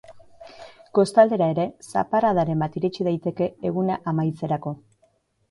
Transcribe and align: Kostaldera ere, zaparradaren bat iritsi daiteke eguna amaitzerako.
Kostaldera 0.99 1.49
ere, 1.53 1.65
zaparradaren 1.89 2.65
bat 2.65 2.79
iritsi 2.81 3.07
daiteke 3.09 3.51
eguna 3.71 4.01
amaitzerako. 4.15 4.77